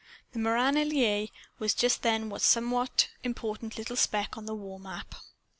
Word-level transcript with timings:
Meran 0.33 0.77
en 0.77 0.89
Laye 0.89 1.29
was 1.59 1.75
just 1.75 2.01
then 2.01 2.31
a 2.31 2.39
somewhat 2.39 3.09
important 3.23 3.77
little 3.77 3.95
speck 3.95 4.35
on 4.35 4.47
the 4.47 4.55
warmap. 4.55 5.13